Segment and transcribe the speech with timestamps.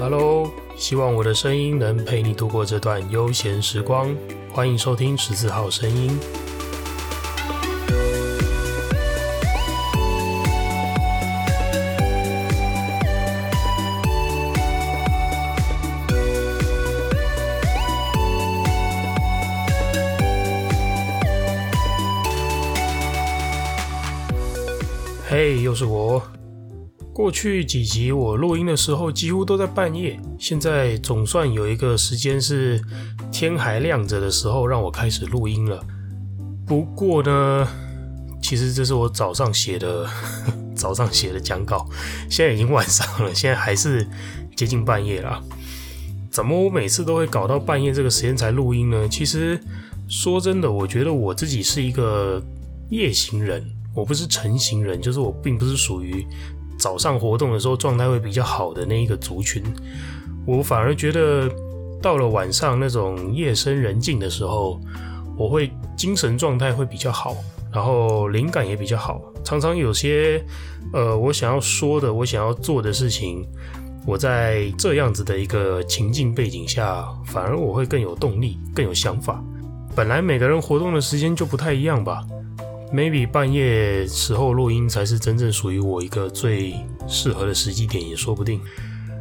[0.00, 4.14] Hello，希望我的声音能陪你度过这段悠闲时光。
[4.52, 6.16] 欢迎收听十四号声音。
[27.28, 32.82] 过去几集我录音的时候几乎都在半夜，现在总算有一个时间是
[33.30, 35.78] 天还亮着的时候让我开始录音了。
[36.66, 37.68] 不过呢，
[38.42, 40.08] 其实这是我早上写的，
[40.74, 41.86] 早上写的讲稿，
[42.30, 44.08] 现在已经晚上了，现在还是
[44.56, 45.44] 接近半夜了。
[46.30, 49.06] 怎么我每次都会搞到半夜这个时间才录音呢？
[49.06, 49.60] 其实
[50.08, 52.42] 说真的，我觉得我自己是一个
[52.88, 53.62] 夜行人，
[53.94, 56.26] 我不是晨行人，就是我并不是属于。
[56.78, 59.62] 早上活动的时候状态会比较好的那一个族群，
[60.46, 61.50] 我反而觉得
[62.00, 64.80] 到了晚上那种夜深人静的时候，
[65.36, 67.36] 我会精神状态会比较好，
[67.72, 69.20] 然后灵感也比较好。
[69.44, 70.44] 常常有些
[70.92, 73.44] 呃，我想要说的，我想要做的事情，
[74.06, 79.42] 我在这样子的一个情境背景下，反而我会更有动力，更有想法。
[79.96, 82.24] 本来每个人活动的时间就不太一样吧。
[82.92, 86.74] Maybe 半夜时候录音才是真正属于我一个最
[87.06, 88.60] 适合的时机点，也说不定。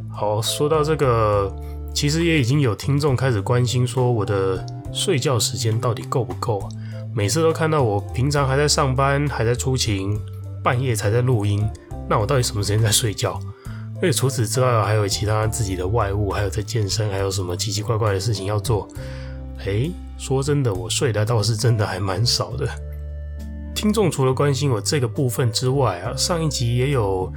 [0.10, 1.54] 好，说到这个，
[1.94, 6.68] 其实也已经有听众开始关心说我的睡觉时间到底够不够。
[7.14, 10.18] 每次都看到我平常还在上班，还在出勤，
[10.64, 11.68] 半夜才在录音，
[12.08, 13.40] 那我到底什么时间在睡觉？
[14.02, 18.88] 而且除此之外，还有其他自己的外务，还有在健身，还有什么奇奇怪怪的事情要做。
[19.66, 22.70] 诶，说真的，我睡的倒是真的还蛮少的。
[23.78, 27.32] 听众除了关心我这个部分之外啊，上一集也有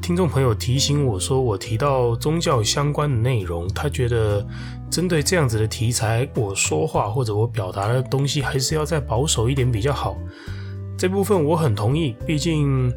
[0.00, 4.44] 听众朋友提醒我说，我提到宗教相关的内容，他觉得
[4.90, 10.16] 针对这样子的题材，我说话或者我表达的东西还是要再保守一点比较好。
[10.96, 12.90] 这部分我很同意，毕竟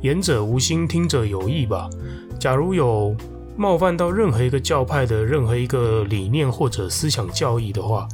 [0.00, 1.90] 言者无心，听者有意吧。
[2.38, 3.14] 假如有
[3.54, 8.08] 冒犯到任何一个教派的任何一个理念或者思想教义的话，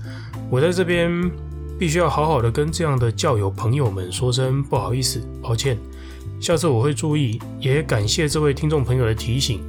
[0.51, 1.31] 我在这边。
[1.79, 5.77] 必须要好好的跟这样的教友朋友们说声不好意思，抱歉，
[6.41, 7.39] 下次我会注意。
[7.61, 9.61] 也感谢这位听众朋友的提醒。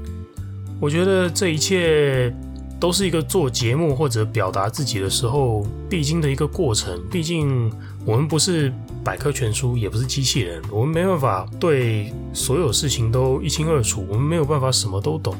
[0.80, 2.34] 我觉得这一切
[2.80, 6.98] 都是一个做节目或者表达自己的时候必经的一个过程。
[7.12, 7.70] 毕竟
[8.06, 8.72] 我们不是
[9.04, 15.36] 百科全书，也不是机器人，我们没办法对所有事情都一清二楚，我们没有办法什么都懂。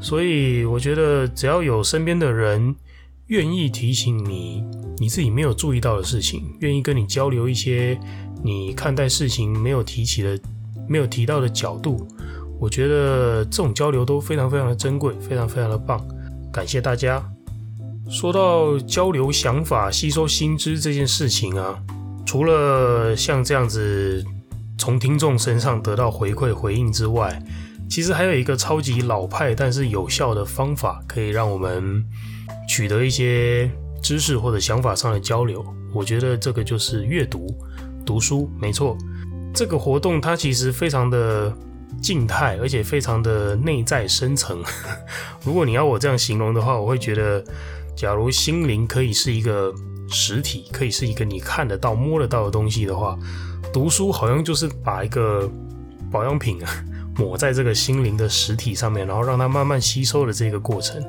[0.00, 2.72] 所以我觉得只要有身边的人。
[3.32, 4.62] 愿意提醒你
[4.98, 7.98] 你自己没有注意到的事情，愿意跟你交流一些
[8.44, 10.38] 你看待事情没有提起的、
[10.86, 12.06] 没有提到的角度，
[12.60, 16.06] 我觉得这种交流都非常非常的珍贵，非常非常的棒。
[16.52, 17.26] 感谢大家。
[18.10, 21.82] 说到交流想法、吸收新知这件事情啊，
[22.26, 24.22] 除了像这样子
[24.76, 27.42] 从听众身上得到回馈回应之外，
[27.88, 32.04] 其实还有一个超级老派但是有效的方法，可以让我们。
[32.68, 33.70] 取得一些
[34.02, 37.46] 知识或者想法上的交流，我觉得这个就是阅读、
[38.04, 38.96] 读书，没错。
[39.54, 41.54] 这个活动它其实非常的
[42.00, 44.62] 静态，而且非常的内在深层。
[45.44, 47.44] 如果你要我这样形容的话，我会觉得，
[47.94, 49.72] 假如心灵可以是一个
[50.08, 53.18] 实体，可以是一个你看得到、摸得到的东西的话，
[53.72, 55.50] 读书好像就是把一个
[56.10, 56.84] 保养品啊
[57.18, 61.04] 抹在这个心灵的实体上面，然后让它慢慢吸收的这个过程。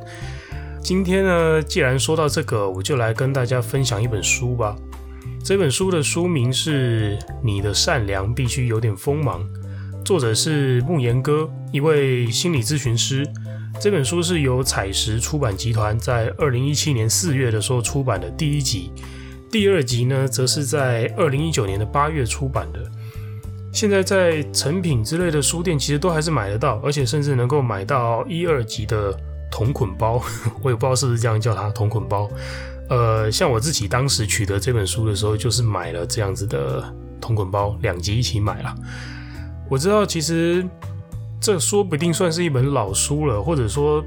[0.83, 4.75] 今天呢，既然说到这个，我就来跟大家分享一本书吧。
[5.41, 9.41] 这本书的书名是《你的善良必须有点锋芒》，
[10.03, 13.25] 作者是慕言哥，一位心理咨询师。
[13.79, 18.91] 这本书是由采石出版集团在二零一七年四月的时候出版的第一集，
[19.49, 22.79] 第二集呢，则是在二零一九年的八月出版的。
[23.71, 29.17] 现在在诚品之类的书店，其实都还是买得到，而且甚至能够买到一二集的。
[29.53, 30.19] 同捆包，
[30.63, 32.27] 我也不知道是不是这样叫它同捆包。
[32.89, 36.83] 呃，像我自己当时取得这本书的时候，就是买了这样子的
[37.21, 38.75] 同捆包，两集一起买了。
[39.69, 40.67] 我知道，其实
[41.39, 44.03] 这说不定算是一本老书了，或者说，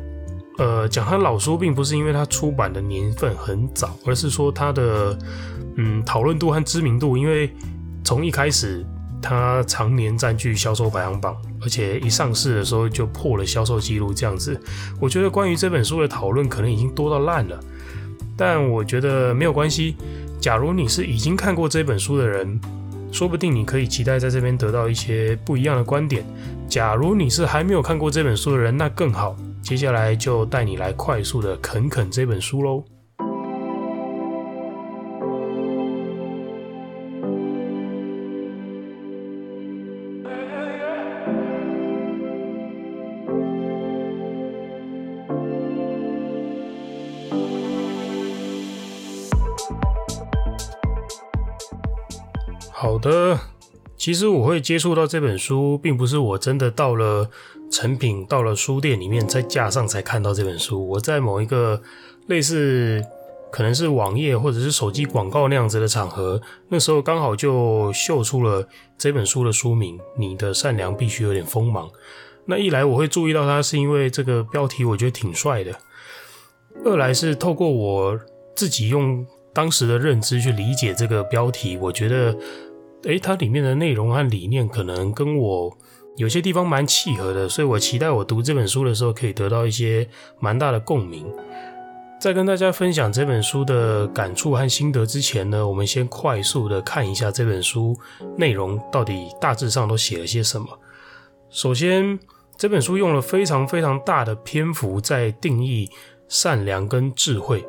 [0.58, 5.16] 呃，讲它老书，并不是因为它出版的年份很早，而是说它的
[5.76, 7.54] 嗯讨论度和知名度，因为
[8.02, 8.84] 从一开始。
[9.20, 14.60] 它常年占据销售排行榜，而且一上市的时候就破了销售记录，这样子，
[15.00, 17.58] 我觉得关于这本书的讨论可能已经多到烂了。
[18.36, 19.96] 但我觉得没有关系，
[20.40, 22.60] 假如你是已经看过这本书的人，
[23.10, 26.24] 说不定你可以期待在这边得到一些不一样的观点。
[26.68, 32.84] 假如你是还没有看过这本书的人，那更好，接下来就带你来快速的啃啃这本书喽。
[53.10, 53.38] 的，
[53.96, 57.30] 其实我会接触到这本书，并不是我真的到了
[57.70, 60.86] 成品，到了书店里面，在架上才看到这本书。
[60.88, 61.80] 我在某一个
[62.26, 63.02] 类似
[63.50, 68.68] 可能是网页或者是手机广告那样子的场合，那时候刚好就秀出了
[68.98, 71.88] 这本书的书名《你的善良必须有点锋芒》。
[72.46, 75.72] 那一来我会注意到它，是因为这个标题我觉得挺帅的；
[76.84, 78.20] 二来是透过我
[78.54, 82.36] 自己用当时的认知去理解这个标题，我觉得。
[83.06, 85.76] 诶，它里面的内容和理念可能跟我
[86.16, 90.08] 有些地方蛮契合的，所以我期待我读这本书的时候可以得到一些
[90.40, 91.24] 蛮大的共鸣。
[92.18, 97.96] 在跟大家分享这本书的感触和心得之前呢，我们先快速的看一下这本书
[98.36, 100.66] 内容到底大致上都写了些什么。
[101.48, 102.18] 首先，
[102.56, 105.88] 这本书用了非常非常大的篇幅在定义
[106.26, 107.64] 善良跟智慧。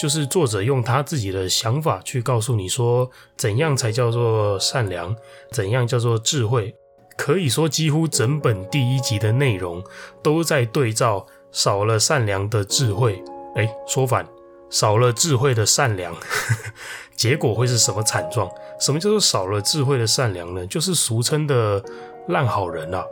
[0.00, 5.14] 就是作者用他自己的想法去告诉你说，怎样才叫做善良，
[5.52, 6.74] 怎样叫做智慧。
[7.18, 9.84] 可以说，几乎整本第一集的内容
[10.22, 13.22] 都在对照少了善良的智慧。
[13.56, 14.26] 诶，说反，
[14.70, 16.16] 少了智慧的善良，
[17.14, 18.50] 结果会是什么惨状？
[18.80, 20.66] 什么叫做少了智慧的善良呢？
[20.66, 21.84] 就是俗称的
[22.28, 23.04] 烂好人啊。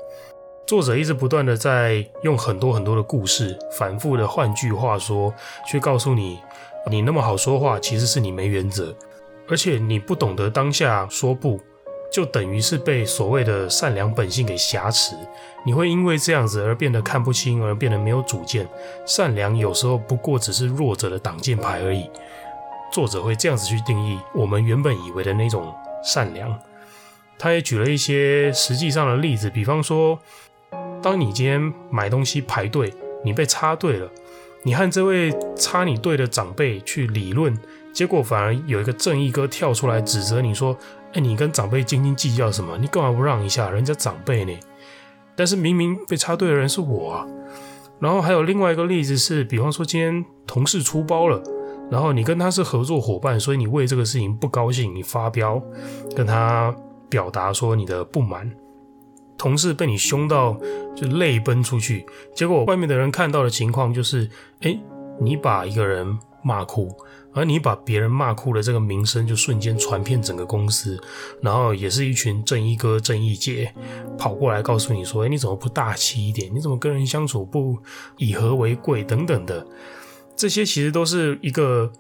[0.69, 5.33] 作者一直不断的在用很多很多的故事，反复的换句话说，
[5.67, 6.41] 去告诉你。
[6.91, 8.95] 你那么好说话，其实是你没原则，
[9.49, 11.59] 而且你不懂得当下说不，
[12.13, 15.17] 就等于是被所谓的善良本性给挟持。
[15.65, 18.69] 你会因为这样子而变得看不清，而变得没有主见。
[19.07, 22.11] 善良有时候不过只是弱者的挡箭牌而已。
[22.93, 25.75] 作者会这样子去定义我们原本以为的那种
[26.05, 26.55] 善良。
[27.39, 30.19] 他也举了一些实际上的例子，比方说，
[31.03, 32.93] 当你今天买东西排队，
[33.25, 34.11] 你被插队了。
[34.65, 37.57] 你和这位插你队的长辈去理论，
[37.93, 40.77] 结果反而有一个正义哥跳出来指责你说
[41.15, 42.77] ：“哎，你跟长辈斤斤计较什么？
[42.79, 44.53] 你干嘛不让一下人家长辈呢？”
[45.37, 47.27] 但是明明被插队的人是我啊。
[48.01, 51.41] 然后还有另外一个例子是，比方说今天同事出包了，
[51.91, 55.63] 然后你跟他是合作伙伴，所以你为这个事情不高兴，你发飙，
[56.17, 56.75] 跟他
[57.09, 58.51] 表达说你的不满。
[59.39, 60.59] 同事被你凶到
[60.95, 62.05] 就泪奔出去，
[62.35, 64.29] 结果外面的人看到的情况就是，
[64.61, 64.79] 诶，
[65.21, 66.93] 你把一个人骂哭，
[67.33, 71.01] 而你把别人骂哭的这个名声就瞬间传遍整个公司，
[71.41, 73.73] 然后也是一群正义哥、正义姐
[74.19, 76.53] 跑过来告诉你说，诶，你怎么不大气一点？
[76.53, 77.79] 你怎么跟人相处不
[78.17, 79.05] 以和为贵？
[79.05, 79.65] 等等的，
[80.35, 81.93] 这些其实都是一个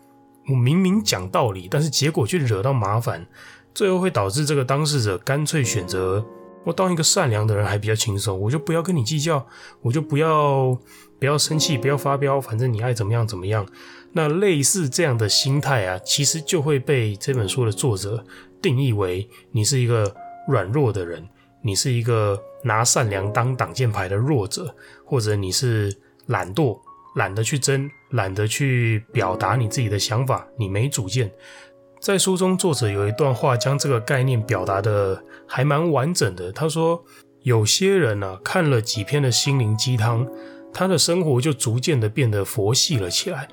[0.48, 3.24] 我明明讲道理，但是结果却惹到麻烦，
[3.72, 6.24] 最后会导致这个当事者干脆选择。
[6.68, 9.46] 我当一个善良的人还比较轻松，我就不要跟你计较，
[9.80, 10.78] 我就不要
[11.18, 13.66] 不要生气，不要发飙，反正你爱怎么样怎么样。
[14.12, 18.22] 那类似这样的心态啊，其实就会被这本书的作者
[18.60, 20.14] 定义为你是一个
[20.46, 21.26] 软弱的人，
[21.62, 24.74] 你是一个拿善良当挡箭牌的弱者，
[25.06, 25.96] 或者你是
[26.26, 26.78] 懒惰，
[27.14, 31.32] 懒得去争，懒得去表达你自己的想法，你没主见。
[32.00, 36.52] 在书中，作者有一段话将这个概念表达的还蛮完整的。
[36.52, 37.04] 他说
[37.42, 40.26] ：“有些人啊，看了几篇的心灵鸡汤，
[40.72, 43.48] 他的生活就逐渐的变得佛系了起来。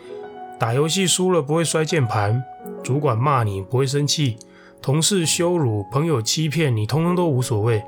[0.59, 2.43] 打游戏输了不会摔键盘，
[2.83, 4.37] 主管骂你不会生气，
[4.79, 7.83] 同事羞辱，朋友欺骗你，通通都无所谓。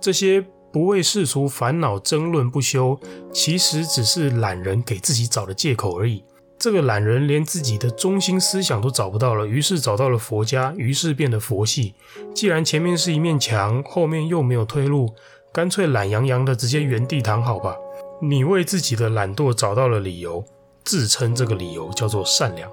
[0.00, 2.98] 这些不为世俗烦恼争论不休，
[3.32, 6.24] 其实只是懒人给自己找的借口而已。”
[6.58, 11.94] 这个懒人连自己的中心思想都找不到了，于是找到了佛家，于是变得佛系。
[12.34, 15.14] 既然前面是一面墙，后面又没有退路，
[15.52, 17.76] 干脆懒洋洋的直接原地躺好吧。
[18.22, 20.42] 你为自己的懒惰找到了理由，
[20.84, 22.70] 自称这个理由叫做善良。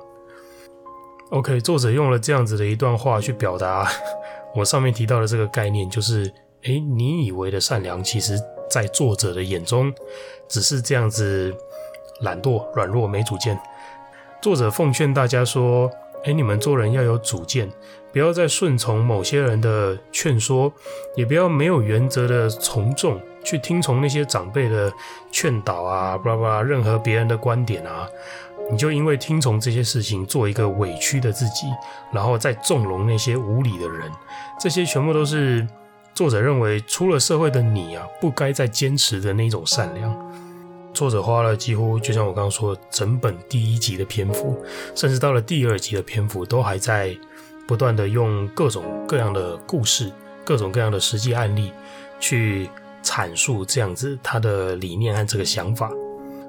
[1.32, 3.90] OK，作者用了这样子的一段话去表达
[4.56, 6.32] 我上面提到的这个概念，就是，
[6.64, 9.94] 诶，你以为的善良，其实在作者的眼中，
[10.48, 11.54] 只是这样子
[12.22, 13.60] 懒惰、软弱、没主见。
[14.42, 15.88] 作者奉劝大家说
[16.26, 17.70] ：“诶，你们做人要有主见，
[18.12, 20.74] 不要再顺从某些人的劝说，
[21.16, 24.92] 也不要没有原则的从众，去听从那些长辈的
[25.32, 28.08] 劝导啊，巴拉巴拉，任何别人的观点啊，
[28.72, 31.68] 你就因为听从这些事情，做一个委屈的自己，
[32.12, 34.12] 然后再纵容那些无理的人，
[34.60, 35.68] 这些全部都是
[36.16, 40.12] 作者认为出了社会的你啊，不该再坚持的那种善良。”
[40.94, 44.56] 作者花了几乎就像我刚刚说，整本第一集的篇幅，
[44.96, 47.18] 甚至到了第二集的篇幅，都还在
[47.66, 50.12] 不断的用各种各样的故事、
[50.44, 51.72] 各种各样的实际案例
[52.20, 52.70] 去
[53.04, 55.90] 阐述这样子他的理念和这个想法。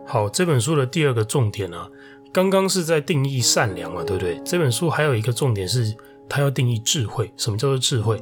[0.04, 1.86] 好，这本书的第二个重点呢、
[2.32, 4.40] 刚刚是在定义善良嘛，对不对？
[4.44, 5.94] 这本书还有一个重点是，
[6.28, 7.32] 他要定义智慧。
[7.36, 8.20] 什么叫做智慧？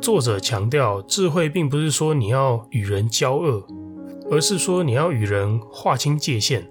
[0.00, 3.66] 作者强调，智慧并不是说你要与人交恶。
[4.28, 6.66] 而是说你要与人划清界限，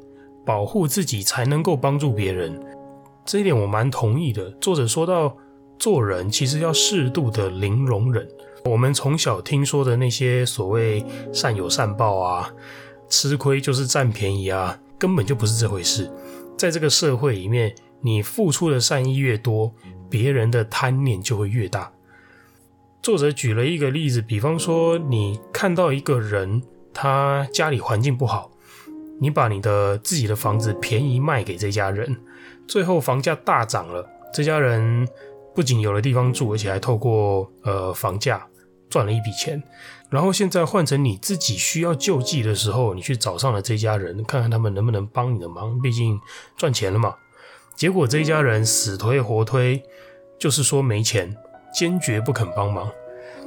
[0.45, 2.59] 保护自己才能够帮助别人。
[3.23, 4.51] 这一点我蛮同意的。
[4.59, 5.35] 作者说到，
[5.79, 8.27] 做人其实要适度的零容忍。
[8.65, 12.53] 我们从小听说的那些所谓善有善报啊，
[13.07, 16.11] 吃亏就是占便宜啊，根本就不是这回事。
[16.57, 19.73] 在这个社会里面，你付出的善意越多，
[20.09, 21.91] 别人的贪念就会越大。
[23.01, 26.61] 作者举了一个例子，比方说你看到一个人。
[26.95, 28.49] 他家里环境不好，
[29.19, 32.15] 你把你的自己的房子便宜卖给这家人，
[32.69, 35.05] 最后房价大涨了，这家人
[35.53, 38.47] 不仅有了地方住，而且还透过呃房价
[38.89, 39.61] 赚了一笔钱。
[40.09, 46.17] 然后现在换成你自己需要救济的时候，你去找上了这家人，看看他们能不能帮你的忙，毕竟
[46.55, 47.13] 赚钱了嘛。
[47.75, 49.83] 结果这一家人死推活推，
[50.39, 51.35] 就是说没钱，
[51.73, 52.89] 坚决不肯帮忙。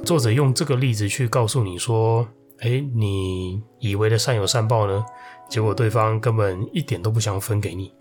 [0.05, 2.27] 作者用这个例子去告诉你说。
[2.61, 5.05] 哎，你以为的善有善报呢？
[5.49, 7.93] 结果对方根本一点都不想分给你。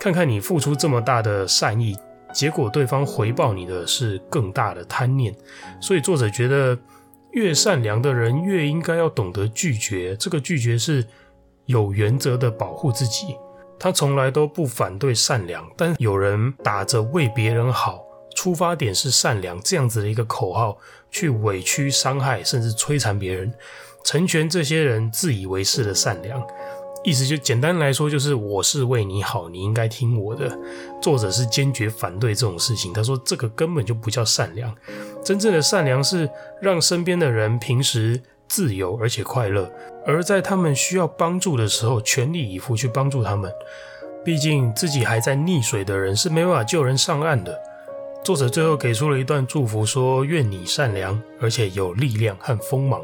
[0.00, 1.96] 看看你付出这么大的善意，
[2.32, 5.34] 结果对方回报你的是更大的贪念。
[5.80, 6.78] 所以作者觉得，
[7.32, 10.16] 越善良的人越应该要懂得拒绝。
[10.16, 11.04] 这个拒绝是
[11.66, 13.36] 有原则的保护自己。
[13.80, 18.02] 他从来都不反对善良，但有人打着为别人好，
[18.34, 20.78] 出发点是善良这样子的一个口号，
[21.10, 23.52] 去委屈、伤害甚至摧残别人。
[24.08, 26.42] 成全这些人自以为是的善良，
[27.04, 30.58] 意思就简单来说，就是我是为你好，你应该听我的。
[30.98, 34.74] 作者是坚决反对这种事情，他说这个根本就不叫善良。
[35.22, 36.26] 真正的善良是
[36.62, 39.70] 让身边的人平时自由而且快乐，
[40.06, 43.52] 而在他们需要帮助的时候，全力以赴去帮助他们。
[44.24, 47.54] 毕竟自己还在溺水的人是没办法救人上岸的。
[48.24, 53.02] 作者最后给出了一段祝福，说：愿你善良，而且有力量和锋芒。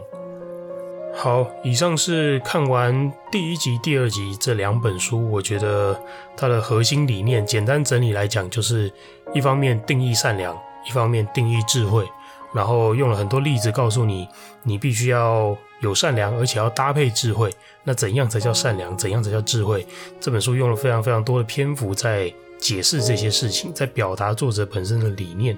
[1.16, 5.98] 好，以上是看完第一集、第二集这两本书，我觉得
[6.36, 8.92] 它的核心理念，简单整理来讲，就是
[9.32, 10.54] 一方面定义善良，
[10.86, 12.06] 一方面定义智慧，
[12.52, 14.28] 然后用了很多例子告诉你，
[14.64, 17.50] 你必须要有善良，而且要搭配智慧。
[17.84, 18.94] 那怎样才叫善良？
[18.98, 19.86] 怎样才叫智慧？
[20.20, 25.56] 这本书用了非常非常多的篇幅在解释这些事情，在表达作者本身的理念。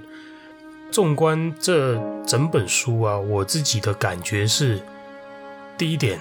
[0.93, 4.81] 纵观这整本书啊，我自己的感觉是。
[5.79, 6.19] 第一点，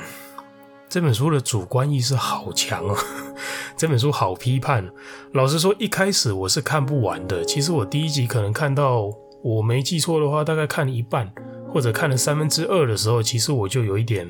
[0.89, 2.97] 这本书的主观意识好强哦，
[3.77, 4.85] 这本书好批判。
[5.31, 7.43] 老实说，一开始我是看不完的。
[7.45, 9.09] 其实我第一集可能看到，
[9.41, 11.31] 我没记错的话，大概看了一半
[11.69, 14.29] 或者看了三分之二的时候，其实我就有一点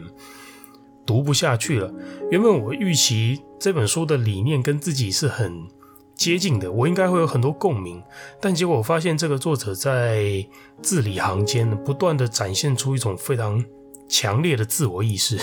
[1.08, 1.91] 读不下去了。
[2.29, 5.67] 原本我预期这本书的理念跟自己是很
[6.13, 8.00] 接近的，我应该会有很多共鸣。
[8.39, 10.46] 但结果我发现，这个作者在
[10.84, 13.65] 字里行间不断地展现出一种非常。
[14.08, 15.38] 强烈的自我意识，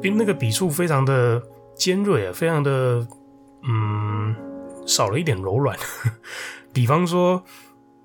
[0.00, 1.42] 比那个笔触非常的
[1.74, 3.06] 尖锐啊，非常的
[3.64, 4.34] 嗯，
[4.86, 5.76] 少了一点柔软。
[6.72, 7.44] 比方说，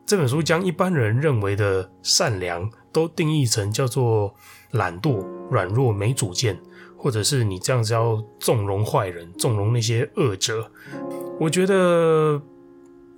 [0.05, 4.35] 这本书将一般人认为的善良都定义成叫做
[4.71, 6.59] 懒惰、软弱、没主见，
[6.97, 10.69] 或者是你这样子要纵容坏人、纵容那些恶者。
[11.39, 12.41] 我觉得，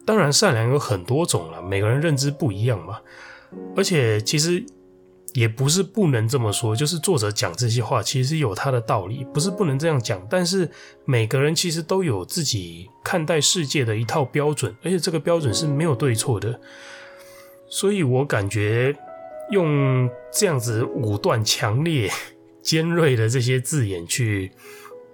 [0.05, 2.99] 当然善良有很多种了，每个人认知不一样嘛。
[3.75, 4.63] 而且其实。
[5.33, 10.25] 也不是不能这么说，就是作者讲这些话其实有他的道理，不是不能这样讲。
[10.29, 10.69] 但是
[11.05, 16.59] 每个人其实都有自己看待世界的一套标准，而且这个标准是没有对错的。
[17.69, 18.95] 所以我感觉
[19.51, 22.09] 用这样子武断、强烈、
[22.63, 24.51] 尖锐的这些字眼去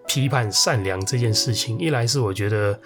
[0.08, 2.80] 批判善良这件事情，一来是我觉得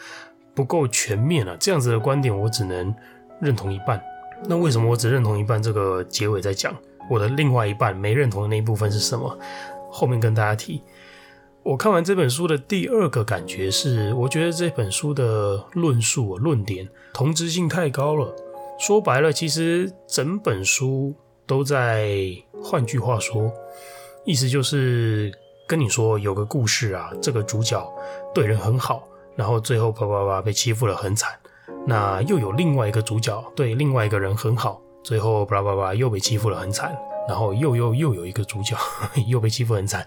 [0.56, 2.94] 不够全面了，这样子的观点我只能
[3.40, 4.02] 认同一半。
[4.48, 5.62] 那为什么我只认同一半？
[5.62, 6.76] 这个结尾在讲。
[7.10, 9.38] 我的另外一半没认同的那一部分是什么？
[9.90, 10.82] 后面跟大家提。
[11.64, 18.34] 我看完这本书的第二个感觉是，我觉得这本书的论述、论点同质性太高了。
[18.80, 21.14] 说白了，其实整本书
[21.46, 22.32] 都在
[22.64, 23.52] 换句话说，
[24.24, 25.32] 意思就是
[25.68, 27.86] 跟你说有个故事啊，这个主角
[28.34, 29.04] 对人很好，
[29.36, 31.38] 然后最后啪啪啪被欺负了很惨。
[31.86, 34.82] 那又有另外一个主角对另外一个人很好。
[35.04, 36.96] 最后，巴拉巴拉又被欺负了很惨，
[37.28, 38.76] 然后又又又有一个主角
[39.28, 40.06] 又被欺负很惨，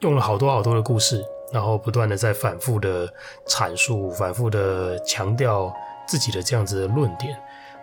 [0.00, 3.08] 用了好多好多的故事，然后不断的在反复的
[3.46, 5.72] 阐述、反复的强调
[6.06, 7.36] 自己的这样子的论点。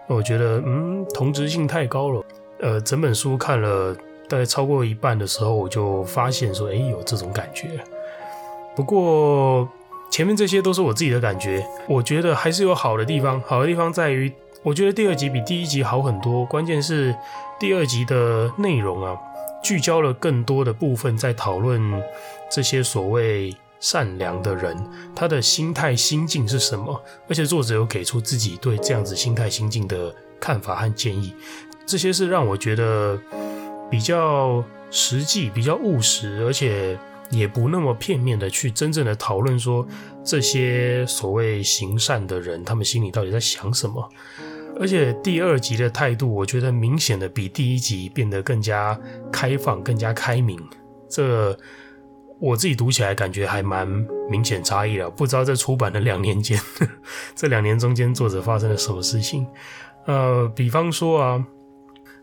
[0.07, 2.23] 我觉得，嗯，同质性太高了。
[2.59, 3.93] 呃，整本书看了
[4.29, 7.67] 大概超过一半的时候，我就发现说，哎，有这种感觉。
[8.75, 9.67] 不过
[10.09, 13.41] 前面这些都是我自己的感觉，我觉得还是有好的地方。
[13.45, 14.31] 好的地方在于，
[14.67, 16.45] 我觉得第二集比第一集好很多。
[16.45, 17.15] 关键是
[17.57, 19.17] 第二集的内容啊，
[19.63, 21.81] 聚焦了更多的部分在讨论
[22.51, 24.77] 这些所谓善良的人，
[25.15, 27.01] 他的心态心境是什么？
[27.29, 31.33] 而且作者有给出自己对这样子心态心境的看法和建议。
[31.85, 33.17] 这些是让我觉得
[33.89, 39.87] 比较实际、比较务实，而且也不那么片面的去真正的讨论说
[40.25, 44.09] 这些所谓行善的人，他们心里到底在想什么。
[44.79, 48.99] 而且第二集的态度，我觉得明显的比第一集变得更加
[49.31, 50.59] 开放、更加开明。
[51.09, 51.57] 这
[52.39, 53.87] 我自己读起来感觉还蛮
[54.29, 55.09] 明显差异的。
[55.09, 56.59] 不知道在出版的两年间，
[57.35, 59.47] 这两年中间作者发生了什么事情？
[60.05, 61.45] 呃，比方说啊。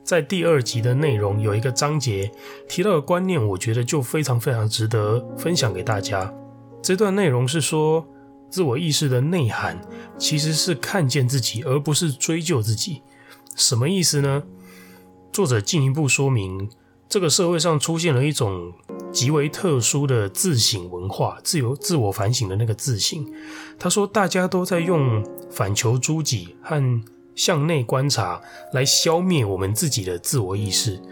[0.04, 2.30] 在第二集的内容有一个章节
[2.68, 6.30] 提到的观念，我觉得就非常非常值得分享给大家。
[6.82, 8.06] 这段内容是说，
[8.54, 9.80] 自我意识的内涵
[10.16, 13.02] 其实是看见自己，而不是追究自己。
[13.56, 14.44] 什么意思呢？
[15.32, 16.70] 作者进一步说明，
[17.08, 18.73] 这个社会上出现了一种
[19.11, 23.26] 极为特殊的自省文化，自由自我反省的那个自省。
[23.76, 27.02] 他说，大家都在用反求诸己和
[27.34, 28.40] 向内观察，
[28.73, 31.02] 来消灭我们自己的自我意识。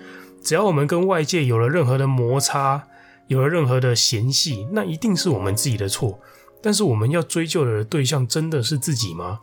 [0.40, 2.84] 只要我们跟外界有了任何的摩擦，
[3.26, 6.20] 有了任何的嫌隙，那一定是我们自己的错。
[6.62, 9.40] 但是我们要追究的对象真的是自己吗？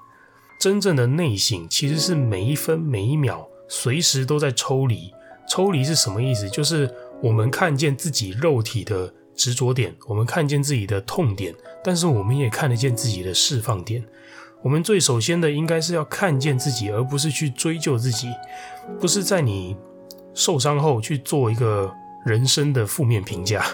[0.59, 5.11] 真正的内省其实是每一分每一秒，随时都在抽离。
[5.47, 6.49] 抽离是什么意思？
[6.49, 6.89] 就是
[7.21, 14.03] 我们看见自己肉体的执着点，我们看见自己的痛点，但是我们也看得见自己的释放点。
[14.61, 18.27] 我们最首先的应该是要看见自己，而不是去追究自己，
[18.99, 19.75] 不是在你
[20.33, 21.89] 受伤后去做一个
[22.25, 23.65] 人生的负面评价，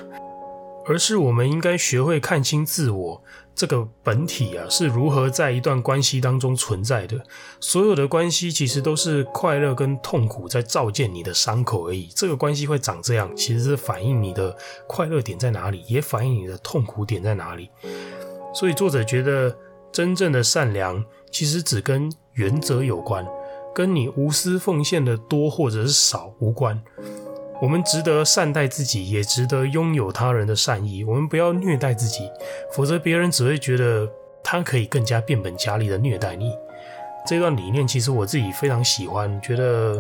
[0.86, 3.24] 而是我们应该学会看清自我
[3.56, 7.20] 这个本体啊是如何在一段关系当中存在的。
[7.60, 12.10] 所有的关系其实都是快乐跟痛苦在照见你的伤口而已。
[12.16, 14.56] 这个关系会长这样，其实是反映你的
[14.88, 17.70] 快乐点在哪里，也反映你的痛苦点在哪里。
[18.54, 19.56] 所以作者觉得。
[19.96, 23.26] 真正的善良其实只跟原则有关，
[23.74, 26.84] 跟你无私奉献的多或者是少无关。
[27.66, 31.04] 我们值得善待自己，也值得拥有他人的善意。
[31.04, 32.30] 我们不要虐待自己，
[32.72, 34.08] 否则别人只会觉得
[34.44, 36.54] 他可以更加变本加厉的虐待你。
[37.26, 40.00] 这段理念其实我自己非常喜欢，觉得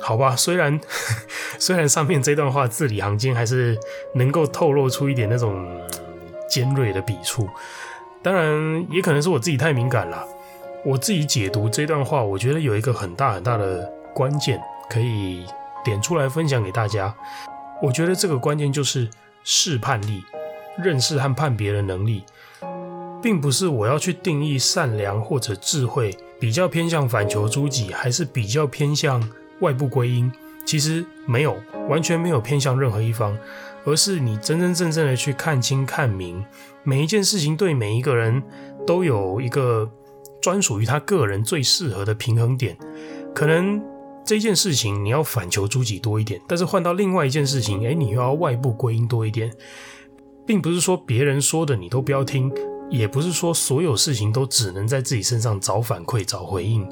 [0.00, 0.34] 好吧。
[0.34, 0.80] 虽然
[1.60, 3.78] 虽然上面这段话字里行间还是
[4.14, 5.78] 能够透露出一点那种
[6.48, 7.46] 尖锐的笔触。
[8.22, 10.26] 当然，也可能是我自己太敏感了。
[10.86, 14.58] 我自己解读这段话，我觉得有一个很大很大的关键
[14.88, 15.44] 可以
[15.84, 17.14] 点出来分享给大家。
[17.82, 19.08] 我觉得这个关键就是
[19.44, 20.22] 试判力，
[20.82, 22.24] 认识和判别的能力，
[23.22, 29.22] 并不是我要去定义善良或者智慧，比较偏向反求诸己，还是比较偏向
[29.60, 30.30] 外部归因。
[30.64, 31.56] 其实没有，
[31.88, 33.36] 完全没有偏向任何一方。
[33.84, 36.44] 而是你真真正正的去看清、看明
[36.84, 38.40] 每一件事情，对每一个人
[38.86, 39.90] 都有一个
[40.40, 42.76] 专属于他个人最适合的平衡点。
[43.34, 43.82] 可能
[44.24, 49.52] 这件事情你要反求诸己多一点，但是换到另外一件事情，诶，你又要外部归因多一点，
[50.46, 52.52] 并不是说别人说的你都不要听。
[52.90, 56.86] 也不是说所有事情都只能在自己身上找反馈、找回应，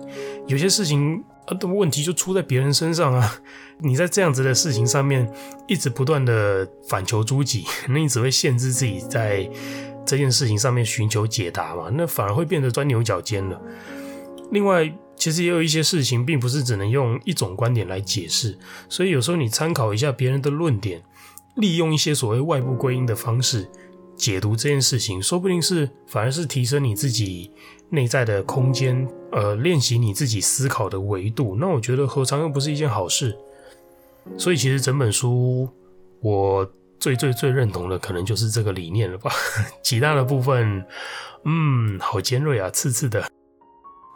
[0.46, 3.36] 有些事情啊的问题就出在别人身上啊。
[3.80, 5.30] 你在这样子的事情上面
[5.68, 9.46] 一直不断的反求诸己，那 你只会限制自己在
[10.06, 13.60] 这件事情上面寻求解答嘛，那反而会变得钻牛角尖了。
[14.50, 18.58] 另外，其实也有一些事情并不是只能用一种观点来解释，
[18.88, 21.02] 所以有时候你参考一下别人的论点，
[21.56, 23.68] 利用一些所谓外部归因的方式。
[24.16, 27.50] 解读这件事情，说不定是反而是提升你自己
[27.88, 31.56] 内在的空间，呃，练习你自己思考的维度。
[31.58, 33.34] 那我觉得何尝又不是一件好事？
[34.36, 35.66] 所以其实整本书
[36.20, 39.30] 我最最最认同的，可能就是这个理念了吧。
[39.82, 40.84] 其他的部分，
[41.46, 43.26] 嗯，好尖锐啊，刺刺的。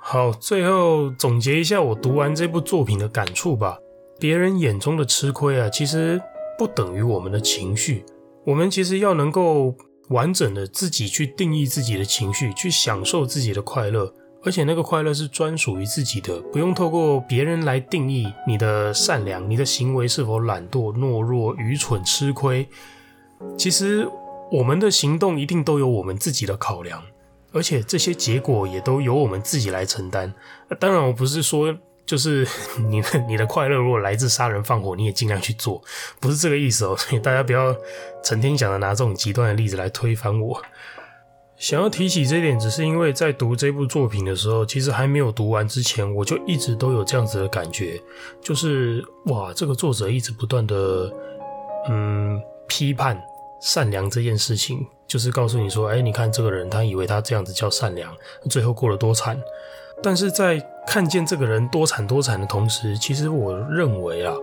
[0.07, 3.79] 好，最后总结一下我读完这部作品的感触吧。
[4.21, 6.21] 别人眼中的吃亏啊，其实
[6.59, 8.05] 不等于我们的情绪。
[8.45, 9.75] 我们其实要能够。
[10.11, 14.13] 完整的自己去定义自己的情绪，去享受自己的快乐，
[14.43, 22.69] 而且那个快乐是专属于自己的，不用透过别人来定义你的善良，你的行为是否懒惰、懦弱、愚蠢、吃亏。
[23.57, 24.07] 其实
[24.53, 27.03] 我们的行动一定都有我们自己的考量，
[27.55, 30.35] 而且这些结果也都由我们自己来承担。
[30.79, 32.47] 当然，我不是说就是
[32.91, 35.81] 你的你的快乐如果来自杀人放火，你也尽量去做，
[36.21, 36.97] 不是这个意思哦。
[36.99, 37.75] 所以大家不要
[38.23, 40.61] 成天想着拿这种极端的例子来推翻我。
[41.57, 47.99] 想要提起这点，只是因为在读这部作品的时候，其实还没有读完之前，我就一直都有这样子的感觉，
[48.43, 51.11] 就是哇，这个作者一直不断的
[51.89, 53.17] 嗯批判
[53.65, 58.15] 善良这件事情，就是告诉你说，哎，你看这个人，他以为他这样子叫善良，
[58.51, 59.41] 最后过了多惨。
[60.03, 64.35] 但是在看见这个人多惨多惨的同时，其实我认为啊，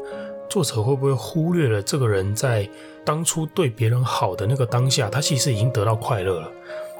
[0.50, 2.68] 作者会不会忽略了这个人在
[3.06, 6.52] 当初对别人好的那个当下，他其实已经得到快乐了。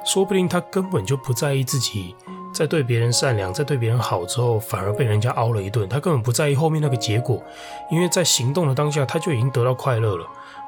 [0.04, 2.14] 说不定他根本就不在意自己
[2.54, 5.88] 在对别人善良，在对别人好之后，反而被人家凹了一顿。
[5.88, 7.42] 他根本不在意后面那个结果，
[7.90, 10.24] 因为在行动的当下，他就已经得到快乐了。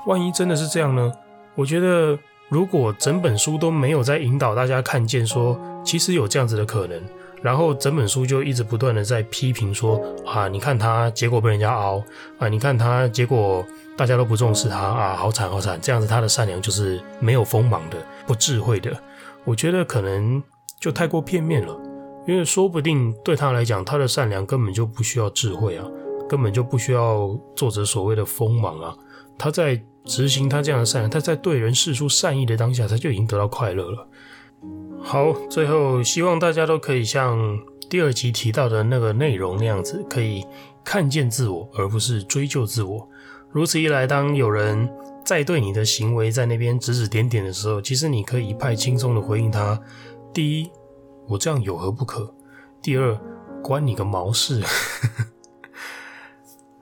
[0.06, 1.12] 万一真的是这样呢？
[1.54, 7.00] 我觉得，如果整本书都没有在引导大家看见说，其实有这样子的可能，
[7.42, 12.02] 然后整本书就一直不断的在批评说啊，你看他结果被人家凹
[12.38, 13.64] 啊，你看他结果
[13.96, 18.90] 大家都不重视他啊，好惨好惨，这样子他的善良就是没有锋芒的，不智慧的。
[19.44, 20.42] 我觉得可能
[20.80, 21.78] 就太过片面了，
[22.26, 25.84] 因为说不定对他来讲，他的善良根本就不需要智慧啊，
[26.28, 28.94] 根本就不需要作者所谓的锋芒啊。
[29.36, 34.08] 他在执行他这样的善良，他在对人释出善意的当下，他就已经得到快乐了。
[35.02, 40.46] 好，最后希望大家都可以像第二集提到的那个内容那样子，可以
[40.82, 43.08] 看见自我，而不是追究自我。
[43.50, 44.88] 如此一来，当有人
[45.24, 49.80] 在对你的行为在那边指指点点的时候，其实你可以一派轻松的回应他：
[50.32, 50.70] 第一，
[51.28, 52.34] 我这样有何不可？
[52.82, 53.18] 第二，
[53.62, 54.62] 关你个毛事！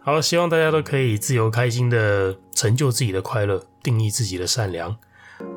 [0.05, 4.97] 好，希望大家都可以自由开心的成就自己的快乐，定义自己的善良。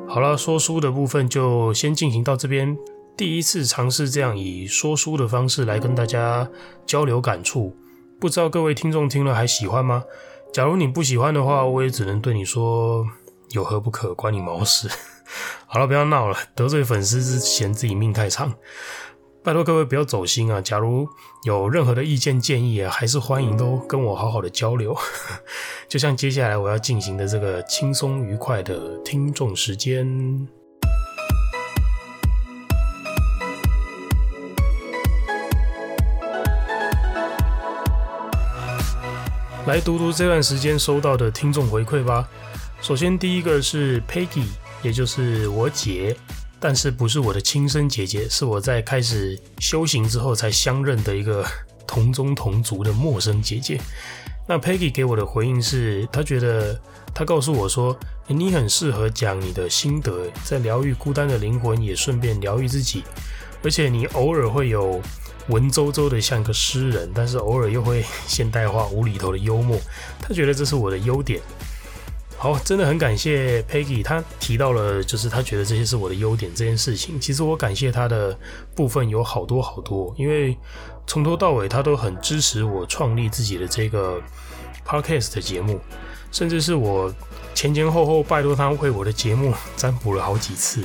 [0.08, 2.78] 好了，说书的部分就先进行到这边。
[3.18, 6.48] 第一次尝试这样以说书的方式来跟大家
[6.86, 7.76] 交流感触，
[8.20, 10.04] 不知道各位听众听了还喜欢吗？
[10.54, 13.04] 假如你不喜欢的话，我也只能对你说，
[13.50, 14.88] 有何不可，关你毛事。
[15.66, 18.54] 好了，不要闹了，得罪粉丝是嫌自己命太长。
[19.46, 20.60] 拜托各位不要走心啊！
[20.60, 21.08] 假如
[21.44, 24.98] 有任何的意见建议啊，还是欢迎都跟我好好的交流。
[25.88, 30.48] 就像接下来我要进行的这个轻松愉快的听众时间。
[39.68, 42.28] 来读读这段时间收到的听众回馈吧。
[42.82, 44.48] 首先，第一个是 Peggy，
[44.82, 46.18] 也就是我姐，
[46.68, 51.46] 但是不是我的亲生姐姐，是我在开始修行之后才相认的一个
[51.86, 53.80] 同宗同族的陌生姐姐。
[54.48, 56.82] 那 Peggy 给我的回应是，她觉得
[57.14, 63.04] 她告诉我说，你很适合讲你的心得，在疗愈孤单的灵魂，也顺便疗愈自己，
[63.62, 65.00] 而且你偶尔会有。
[65.50, 69.80] 文绉绉的像个诗人，但是偶尔又会 现代化无厘头的幽默，
[70.20, 71.40] 她觉得这是我的优点。
[72.38, 77.20] 好，真的很感谢 Peggy，他提到了就是他觉得这些是我的优点这件事情。
[77.20, 78.38] 其实我感谢他的
[78.76, 80.58] 部分有好多好多，因为
[81.08, 84.22] 从头到尾他都很支持我创立自己的这个
[84.86, 85.80] Podcast 的节目，
[86.32, 87.14] 甚至是我
[87.54, 90.84] 前前后后拜托他为我的节目占卜了好几次，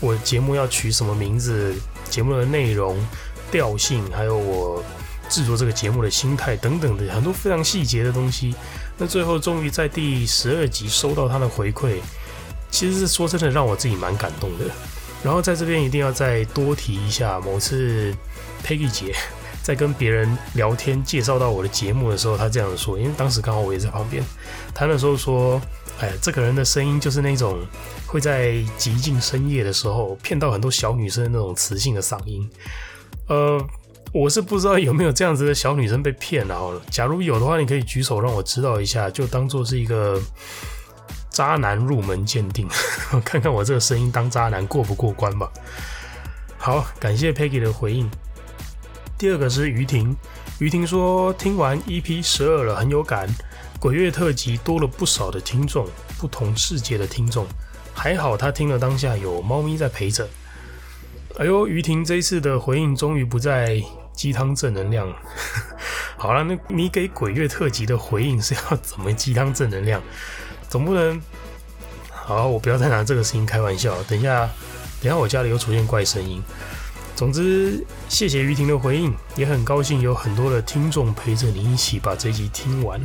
[0.00, 1.74] 我节目要取什么名字，
[2.08, 2.98] 节目的内容。
[3.52, 4.80] 调性，还有我
[5.28, 8.54] 制作这个节目的心态等等的很多非常细节的东西。
[9.00, 11.96] 那最后终于在第十二集收到他的回馈，
[12.70, 14.66] 其实是说真的让我自己蛮感动的。
[15.24, 18.14] 然后在这边一定要再多提一下，某次
[18.62, 19.14] Peggy 姐
[19.64, 24.22] 在跟别人聊天介绍到我的节目的时候，她这样说，因为当时刚好我也在旁边，
[24.74, 25.58] 她那时候说
[26.00, 27.58] ：“哎，这个人的声音就是那种
[28.06, 32.46] 会在极尽深夜的时候骗到很多小女生那种磁性的嗓音。”
[33.28, 33.64] 呃，
[34.12, 36.80] 我是不知道有没有这样子的小女生被骗了。
[36.90, 40.20] 假如有的话，你可以举手让我知道一下，就当做是一个
[41.30, 42.68] 渣男入门鉴定，
[43.24, 45.48] 看看我这个声音当渣男过不过关吧。
[46.58, 48.10] 好，感谢 Peggy 的回应。
[49.16, 50.16] 第二个是于婷，
[50.58, 53.28] 于婷说听完 EP 十二了，很有感。
[53.78, 55.86] 鬼月特辑多了不少的听众，
[56.18, 57.46] 不同世界的听众，
[57.94, 60.28] 还好他听了当下有猫咪在陪着。
[61.40, 65.10] 哎呦，于婷这一次的回应终于不再鸡汤正能量。
[66.18, 70.02] 好了，那你给鬼月特辑的回应是要怎么鸡汤正能量？
[70.68, 71.18] 总不能……
[72.10, 74.02] 好，我不要再拿这个声音开玩笑。
[74.02, 74.40] 等一下，
[75.00, 76.42] 等一下我家里又出现怪声音。
[77.16, 83.00] 总之，谢谢于婷的回应，也很高兴有很多的听众陪着你一起把这集听完，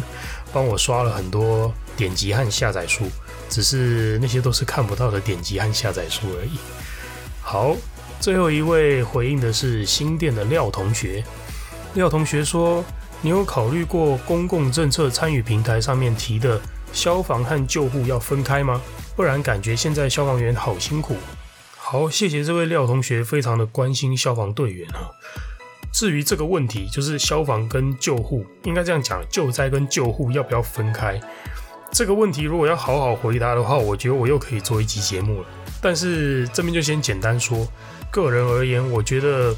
[0.52, 3.06] 帮我刷了很多点击和下载数。
[3.48, 6.60] 只是那些都是看不到的点击和下载数而已。
[7.42, 7.78] 好，
[8.20, 11.24] 最后一位回应的是新店的廖同学。
[11.94, 12.84] 廖同学说
[13.22, 16.60] ：“你有考虑过公共政策参与平台上面提的
[16.92, 18.82] 消防和救护要分开吗？
[19.16, 21.16] 不然感觉现在消防员好辛苦。”
[21.78, 25.14] 好，谢谢这位廖同学，非常的关心消防队员啊。
[25.94, 31.22] 至于这个问题，就是消防跟救护，应该这样讲，救灾跟救护要不要分开？
[31.92, 35.48] 这个问题如果要好好回答的话，我觉得我又可以做一集节目了。
[35.80, 37.66] 但是这边就先简单说，
[38.12, 39.56] 个人而言，我觉得，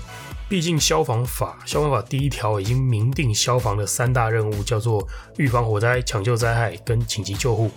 [0.49, 5.07] 毕竟消防法，消防法第一条已经明定消防的三大任务，叫做
[5.37, 7.69] 预防火灾、抢救灾害跟紧急救护。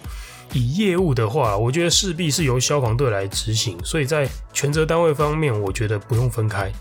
[0.53, 6.73] 以业务的话，我觉得势必是由消防队来执行，所以在全责单位方面，我觉得不用分开。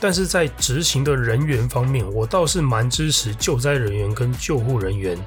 [0.00, 5.18] 但是在执行的人员方面，我倒是蛮支持救灾人员跟救护人员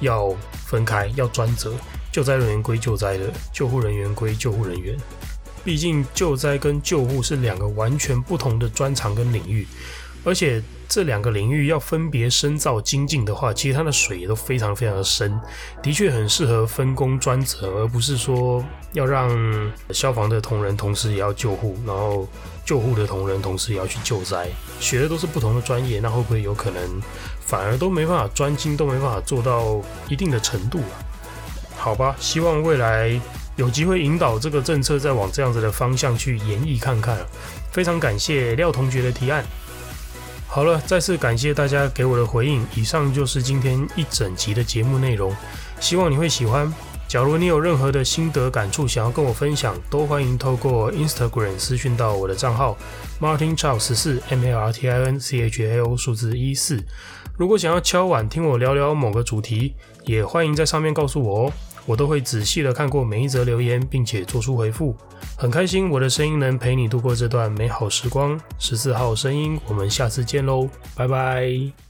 [0.00, 0.32] 要
[0.66, 1.72] 分开，要专责。
[2.12, 4.96] 救灾人员归救灾的，救护人员归救护人员。
[5.62, 9.66] 毕竟救灾跟救护是两个完全不同的专长跟领域，
[10.24, 15.38] 而且这两个领域要分别深造精进的话，其实它的水也都非常非常的深，
[15.82, 19.30] 的确很适合分工专责，而不是说要让
[19.90, 22.26] 消防的同仁同时也要救护，然后
[22.64, 24.48] 救护的同仁同时也要去救灾，
[24.80, 26.82] 学的都是不同的专业，那会不会有可能
[27.40, 30.96] 反而都没办法专精，都没办法做到一定的程度啊？
[31.76, 33.20] 好吧，希望未来。
[33.60, 37.18] 有机会引导这个政策再往这样子的方向去研议看看，
[37.70, 39.44] 非常感谢廖同学的提案。
[40.46, 42.66] 好了，再次感谢大家给我的回应。
[42.74, 45.36] 以上就是今天一整集的节目内容，
[45.78, 46.72] 希望你会喜欢。
[47.06, 52.78] 假如你有任何的心得感触想要跟我分享，都欢迎透过 Instagram 私讯到我的账号
[53.20, 56.82] Martin Chao 十四 M A R T I N C H A O 数字一四。
[57.36, 59.74] 如果想要敲碗听我聊聊某个主题，
[60.06, 61.52] 也欢迎在上面告诉我哦。
[61.90, 64.94] 我都会仔细的看过每一则留言，并且做出回复。
[65.36, 68.40] 很开心我的声音能陪你度过这段美好时光。
[68.60, 71.89] 十四号声音，我们下次见喽，拜拜。